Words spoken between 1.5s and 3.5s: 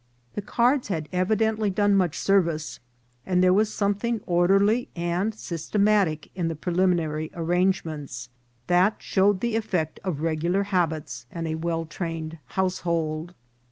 done much service, and